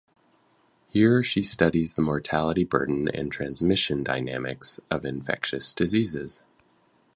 [0.89, 6.41] Here she studies the mortality burden and transmission dynamics of infectious diseases.